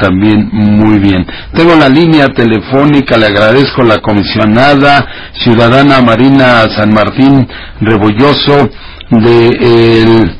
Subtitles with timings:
[0.00, 1.24] También muy bien.
[1.54, 5.06] Tengo la línea telefónica, le agradezco la comisionada
[5.44, 7.46] ciudadana Marina San Martín
[7.80, 8.68] Rebolloso
[9.10, 10.36] del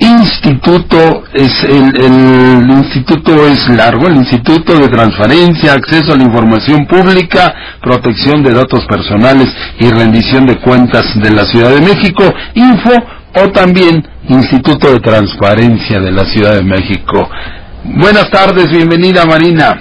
[0.00, 6.84] instituto, es el, el, instituto es largo, el Instituto de Transparencia, Acceso a la Información
[6.86, 12.96] Pública, Protección de Datos Personales y Rendición de Cuentas de la Ciudad de México, Info
[13.36, 17.30] o también Instituto de Transparencia de la Ciudad de México.
[17.84, 19.80] Buenas tardes, bienvenida Marina.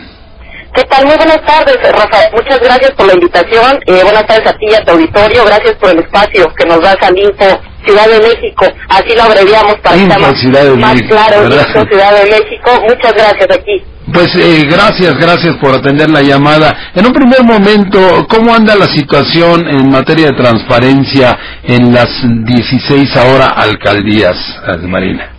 [0.73, 1.05] ¿Qué tal?
[1.05, 2.31] Muy buenas tardes, Rafael.
[2.33, 3.79] Muchas gracias por la invitación.
[3.87, 5.43] Eh, buenas tardes a ti y a tu auditorio.
[5.45, 8.65] Gracias por el espacio que nos das al Info Ciudad de México.
[8.87, 11.87] Así lo abreviamos para Info, sea más, Ciudad de más México, claro.
[11.89, 12.81] Ciudad de México.
[12.87, 13.83] Muchas gracias aquí.
[14.13, 16.91] Pues eh, gracias, gracias por atender la llamada.
[16.95, 23.15] En un primer momento, ¿cómo anda la situación en materia de transparencia en las 16
[23.17, 25.38] ahora alcaldías, eh, Marina?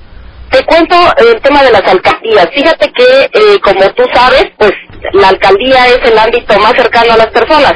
[0.51, 2.49] Te cuento el tema de las alcaldías.
[2.53, 4.73] Fíjate que, eh, como tú sabes, pues
[5.13, 7.75] la alcaldía es el ámbito más cercano a las personas.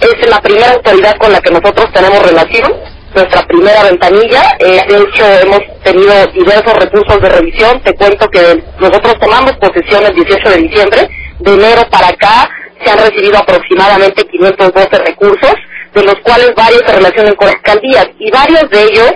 [0.00, 2.72] Es la primera autoridad con la que nosotros tenemos relación,
[3.14, 4.42] nuestra primera ventanilla.
[4.60, 7.80] Eh, de hecho, hemos tenido diversos recursos de revisión.
[7.80, 11.08] Te cuento que nosotros tomamos posesión el 18 de diciembre.
[11.40, 12.48] De enero para acá
[12.84, 15.54] se han recibido aproximadamente 512 recursos,
[15.94, 19.12] de los cuales varios se relacionan con alcaldías y varios de ellos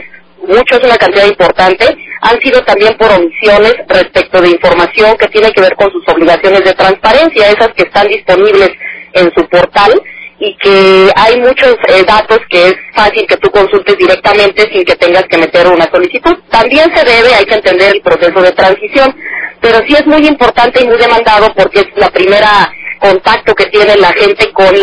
[0.48, 1.86] muchos, una cantidad importante,
[2.20, 6.64] han sido también por omisiones respecto de información que tiene que ver con sus obligaciones
[6.64, 8.70] de transparencia, esas que están disponibles
[9.12, 10.02] en su portal
[10.40, 14.94] y que hay muchos eh, datos que es fácil que tú consultes directamente sin que
[14.96, 16.36] tengas que meter una solicitud.
[16.50, 19.14] También se debe, hay que entender el proceso de transición,
[19.60, 23.96] pero sí es muy importante y muy demandado porque es la primera contacto que tiene
[23.96, 24.74] la gente con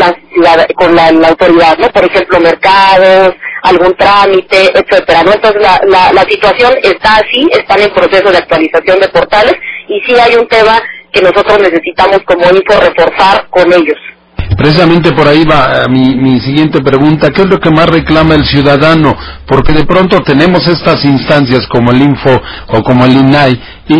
[0.75, 1.89] con la, la autoridad, ¿no?
[1.89, 5.33] Por ejemplo, mercados, algún trámite, etcétera, ¿no?
[5.33, 9.55] Entonces la, la, la situación está así, están en proceso de actualización de portales
[9.87, 13.97] y sí hay un tema que nosotros necesitamos como info reforzar con ellos.
[14.69, 17.29] Precisamente por ahí va eh, mi, mi siguiente pregunta.
[17.29, 19.15] ¿Qué es lo que más reclama el ciudadano?
[19.45, 23.93] Porque de pronto tenemos estas instancias como el Info o como el INAI, y,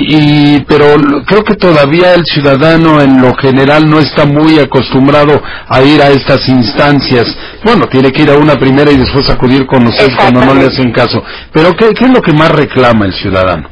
[0.56, 0.86] y, pero
[1.28, 5.40] creo que todavía el ciudadano en lo general no está muy acostumbrado
[5.70, 7.28] a ir a estas instancias.
[7.64, 10.66] Bueno, tiene que ir a una primera y después acudir con ustedes cuando no le
[10.66, 11.22] hacen caso.
[11.54, 13.70] Pero ¿qué, qué es lo que más reclama el ciudadano?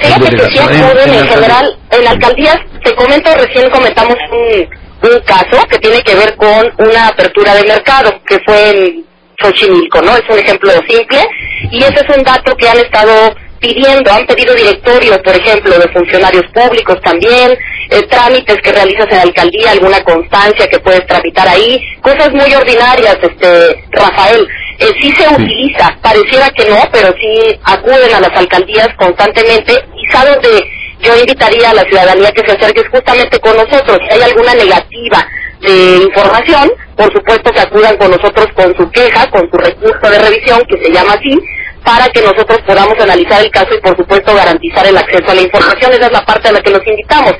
[0.00, 1.26] Fíjate que sí en- en en alcaldía.
[1.26, 6.72] general, en alcaldías, te comento, recién comentamos un, un caso que tiene que ver con
[6.78, 9.04] una apertura de mercado, que fue en
[9.40, 10.16] Xochimilco, ¿no?
[10.16, 11.24] Es un ejemplo simple,
[11.70, 15.88] y ese es un dato que han estado pidiendo, han pedido directorios, por ejemplo, de
[15.88, 17.56] funcionarios públicos también,
[17.90, 22.52] eh, trámites que realizas en la alcaldía, alguna constancia que puedes tramitar ahí, cosas muy
[22.54, 24.46] ordinarias, este, Rafael.
[24.78, 30.06] Eh, sí se utiliza, pareciera que no, pero sí acuden a las alcaldías constantemente y
[30.12, 30.70] sabes de,
[31.00, 35.26] yo invitaría a la ciudadanía que se acerque justamente con nosotros, si hay alguna negativa
[35.60, 40.18] de información, por supuesto que acudan con nosotros con su queja, con su recurso de
[40.18, 41.38] revisión, que se llama así,
[41.84, 45.42] para que nosotros podamos analizar el caso y por supuesto garantizar el acceso a la
[45.42, 45.92] información.
[45.92, 47.32] Esa es la parte a la que los invitamos.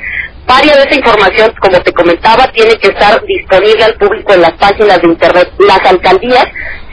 [0.47, 4.53] Varia de esa información, como te comentaba, tiene que estar disponible al público en las
[4.53, 5.53] páginas de internet.
[5.59, 6.47] Las alcaldías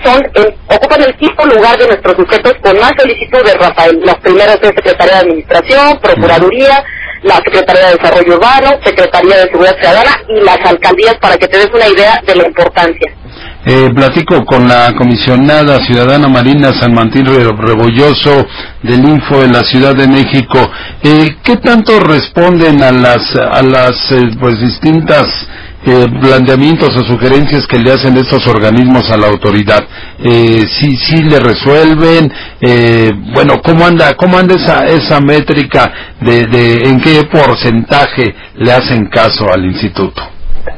[0.06, 4.00] son en- ocupan el quinto lugar de nuestros sujetos con más solicitudes, Rafael.
[4.06, 6.84] Las primeras son Secretaría de Administración, Procuraduría,
[7.24, 11.58] la Secretaría de Desarrollo Urbano, Secretaría de Seguridad Ciudadana y las alcaldías para que te
[11.58, 13.12] des una idea de la importancia.
[13.68, 18.46] Eh, platico con la comisionada ciudadana Marina San Martín Re- Rebolloso
[18.84, 20.70] del Info de la Ciudad de México.
[21.02, 25.26] Eh, ¿Qué tanto responden a las, a las eh, pues distintas
[25.86, 29.84] eh, planteamientos o sugerencias que le hacen estos organismos a la autoridad?
[30.20, 32.32] Eh, sí, sí le resuelven.
[32.62, 38.72] Eh, bueno, ¿cómo anda, cómo anda esa, esa métrica de, de en qué porcentaje le
[38.72, 40.22] hacen caso al instituto?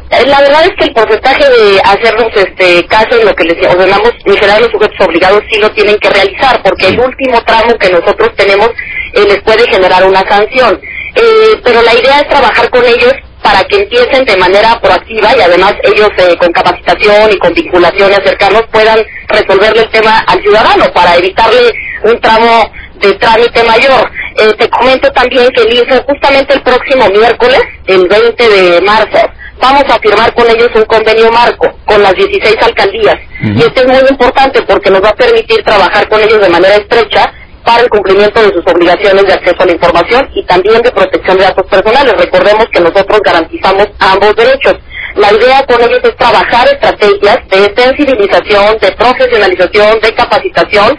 [0.09, 3.67] Eh, La verdad es que el porcentaje de hacernos este caso en lo que les
[3.67, 7.73] ordenamos, en general los sujetos obligados sí lo tienen que realizar, porque el último tramo
[7.79, 8.69] que nosotros tenemos
[9.13, 10.79] eh, les puede generar una sanción.
[11.16, 15.41] Eh, pero la idea es trabajar con ellos para que empiecen de manera proactiva y
[15.41, 20.85] además ellos eh, con capacitación y con vinculaciones cercanos puedan resolverle el tema al ciudadano
[20.93, 21.72] para evitarle
[22.03, 24.11] un tramo de trámite mayor.
[24.37, 29.29] Eh, te comento también que el INFO justamente el próximo miércoles, el 20 de marzo,
[29.59, 33.16] vamos a firmar con ellos un convenio marco con las 16 alcaldías.
[33.41, 36.75] Y esto es muy importante porque nos va a permitir trabajar con ellos de manera
[36.75, 37.31] estrecha
[37.67, 41.37] para el cumplimiento de sus obligaciones de acceso a la información y también de protección
[41.37, 42.14] de datos personales.
[42.17, 44.75] Recordemos que nosotros garantizamos ambos derechos.
[45.16, 50.97] La idea con ellos es trabajar estrategias de sensibilización, de profesionalización, de capacitación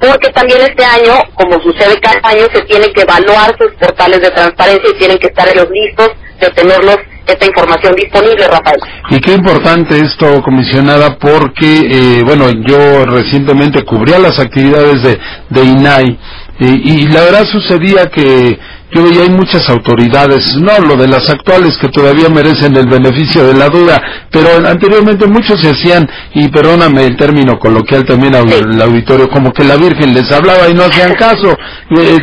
[0.00, 4.30] porque también este año, como sucede cada año, se tiene que evaluar sus portales de
[4.32, 6.10] transparencia y tienen que estar ellos listos
[6.40, 6.96] de tenerlos
[7.32, 8.80] esta información disponible, Rafael.
[9.10, 15.18] Y qué importante esto, comisionada, porque, eh, bueno, yo recientemente cubría las actividades de,
[15.50, 16.18] de INAI
[16.58, 18.58] y la verdad sucedía que
[18.94, 23.46] yo veía hay muchas autoridades, no lo de las actuales que todavía merecen el beneficio
[23.46, 24.00] de la duda,
[24.30, 29.64] pero anteriormente muchos se hacían, y perdóname el término coloquial también al auditorio, como que
[29.64, 31.56] la Virgen les hablaba y no hacían caso.
[31.94, 32.18] Eh,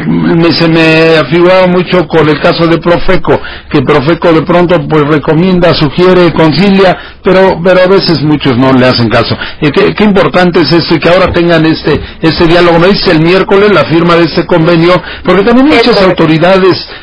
[0.51, 3.39] se me afiguraba mucho con el caso de Profeco,
[3.69, 8.87] que Profeco de pronto pues recomienda, sugiere, concilia, pero, pero a veces muchos no le
[8.87, 9.37] hacen caso.
[9.61, 12.79] Eh, ¿qué, importante es esto y que ahora tengan este, este diálogo.
[12.79, 16.58] Me dice el miércoles la firma de este convenio, porque también muchas autoridades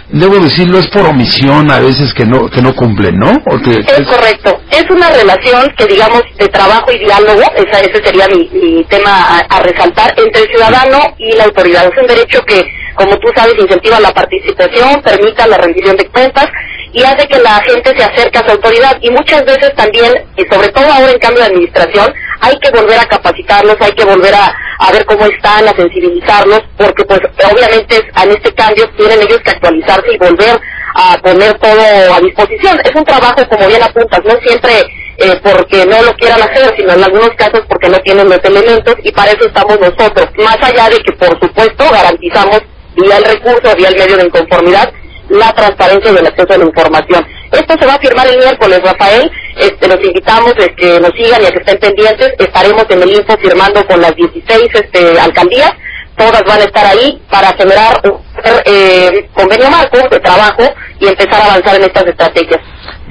[0.08, 3.30] debo decirlo, es por omisión a veces que no que no cumplen, ¿no?
[3.30, 4.58] es, correcto.
[4.70, 9.60] Es una relación que, digamos, de trabajo y diálogo, esa, ese sería mi, tema a,
[9.60, 11.90] resaltar, entre el ciudadano y la autoridad.
[11.92, 12.62] Es un derecho que,
[12.94, 16.46] como tú sabes, incentiva la participación, permita la rendición de cuentas
[16.92, 18.96] y hace que la gente se acerque a su autoridad.
[19.00, 22.98] Y muchas veces también, y sobre todo ahora en cambio de administración, hay que volver
[22.98, 27.20] a capacitarlos, hay que volver a, a ver cómo están, a sensibilizarlos, porque pues
[27.50, 30.60] obviamente en este cambio tienen ellos que actualizarse y volver
[30.94, 32.78] a poner todo a disposición.
[32.84, 34.72] Es un trabajo, como bien apuntas, no siempre
[35.18, 38.94] eh, porque no lo quieran hacer, sino en algunos casos porque no tienen los elementos
[39.02, 40.28] y para eso estamos nosotros.
[40.38, 42.60] Más allá de que, por supuesto, garantizamos
[42.96, 44.92] vía el recurso, vía el medio de inconformidad,
[45.28, 47.26] la transparencia y el acceso a la información.
[47.56, 49.30] Esto se va a firmar el miércoles, Rafael.
[49.56, 52.34] Este, los invitamos a que nos sigan y a que estén pendientes.
[52.38, 55.72] Estaremos en el info firmando con las 16 este, alcaldías.
[56.16, 58.20] Todas van a estar ahí para generar un
[58.64, 60.64] eh, convenio marco de trabajo
[61.00, 62.60] y empezar a avanzar en estas estrategias.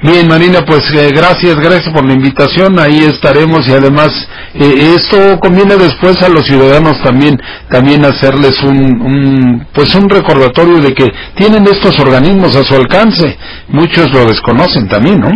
[0.02, 2.78] Bien, Marina, pues eh, gracias, gracias por la invitación.
[2.78, 4.10] Ahí estaremos y además
[4.54, 7.40] eh, esto conviene después a los ciudadanos también,
[7.70, 13.38] también hacerles un, un, pues un recordatorio de que tienen estos organismos a su alcance.
[13.68, 15.30] Muchos lo desconocen también, ¿no?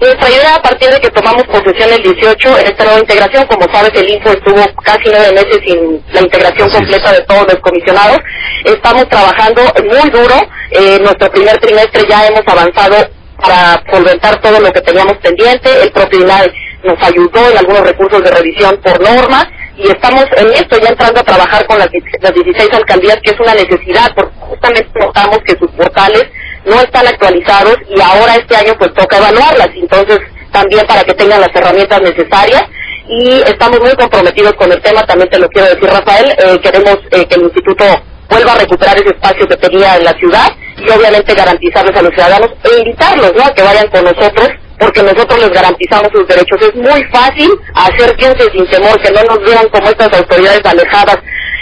[0.00, 3.72] Nuestra idea a partir de que tomamos posesión el 18 en esta nueva integración, como
[3.72, 8.18] sabes el INFO estuvo casi nueve meses sin la integración completa de todos los comisionados,
[8.64, 10.34] estamos trabajando muy duro,
[10.70, 15.82] en eh, nuestro primer trimestre ya hemos avanzado para solventar todo lo que teníamos pendiente.
[15.82, 16.52] El propio INAE
[16.84, 21.20] nos ayudó en algunos recursos de revisión por norma y estamos en esto ya entrando
[21.20, 21.88] a trabajar con las,
[22.20, 26.24] las 16 alcaldías, que es una necesidad, porque justamente notamos que sus portales
[26.64, 29.68] no están actualizados y ahora este año pues toca evaluarlas.
[29.74, 30.18] Entonces,
[30.52, 32.64] también para que tengan las herramientas necesarias
[33.08, 36.98] y estamos muy comprometidos con el tema, también te lo quiero decir Rafael, eh, queremos
[37.10, 37.84] eh, que el instituto
[38.28, 40.48] vuelva a recuperar ese espacio que tenía en la ciudad
[40.86, 43.44] y obviamente garantizarles a los ciudadanos e invitarlos ¿no?
[43.44, 44.48] a que vayan con nosotros
[44.78, 46.58] porque nosotros les garantizamos sus derechos.
[46.62, 51.18] Es muy fácil hacer piense sin temor, que no nos vean como estas autoridades alejadas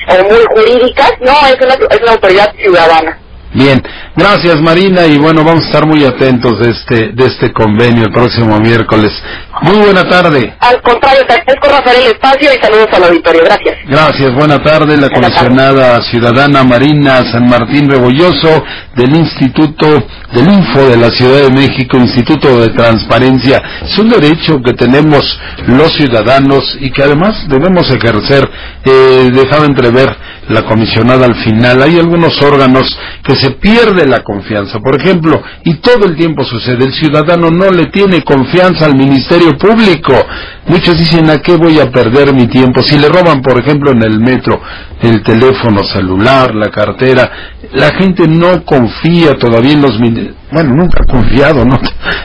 [0.08, 1.12] o muy jurídicas.
[1.20, 3.18] No, es una, es una autoridad ciudadana.
[3.54, 3.82] Bien,
[4.18, 8.12] gracias Marina y bueno, vamos a estar muy atentos de este, de este convenio el
[8.12, 9.12] próximo miércoles.
[9.62, 10.54] Muy buena tarde.
[10.60, 13.42] Al contrario, te agradezco Rafael el espacio y saludos al auditorio.
[13.44, 13.76] Gracias.
[13.88, 14.96] Gracias, buena tarde.
[14.96, 18.62] La comisionada ciudadana Marina San Martín Rebolloso
[18.94, 19.86] del Instituto
[20.32, 23.60] del Info de la Ciudad de México, Instituto de Transparencia.
[23.82, 28.48] Es un derecho que tenemos los ciudadanos y que además debemos ejercer.
[28.84, 30.16] Eh, dejaba entrever
[30.48, 31.82] la comisionada al final.
[31.82, 34.80] Hay algunos órganos que se pierde la confianza.
[34.80, 39.56] Por ejemplo, y todo el tiempo sucede, el ciudadano no le tiene confianza al Ministerio
[39.56, 40.14] Público.
[40.66, 42.82] Muchos dicen, ¿a qué voy a perder mi tiempo?
[42.82, 44.60] Si le roban, por ejemplo, en el metro
[45.00, 47.30] el teléfono celular, la cartera,
[47.72, 49.98] la gente no confía todavía en los
[50.50, 51.78] bueno, nunca ha confiado, ¿no?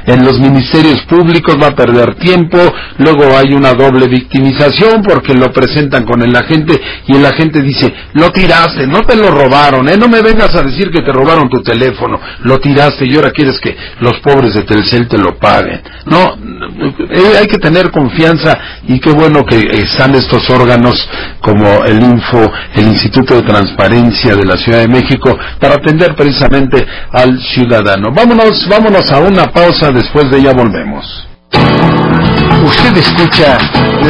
[0.06, 2.58] En los ministerios públicos va a perder tiempo,
[2.98, 7.94] luego hay una doble victimización porque lo presentan con el agente y el agente dice,
[8.14, 9.98] lo tiraste, no te lo robaron, ¿eh?
[9.98, 13.60] No me vengas a decir que te robaron tu teléfono, lo tiraste y ahora quieres
[13.60, 15.82] que los pobres de Telcel te lo paguen.
[16.06, 16.38] No,
[17.38, 18.58] hay que tener confianza
[18.88, 21.08] y qué bueno que están estos órganos
[21.42, 26.86] como el Info, el Instituto de Transparencia de la Ciudad de México para atender precisamente
[27.12, 28.12] al ciudadano.
[28.12, 31.28] Vámonos, vámonos a una pausa, después de ella volvemos.
[32.64, 33.58] Usted escucha